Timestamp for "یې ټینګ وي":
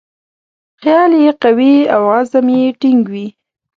2.57-3.27